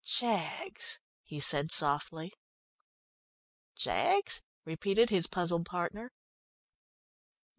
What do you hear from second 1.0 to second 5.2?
he said softly. "Jaggs?" repeated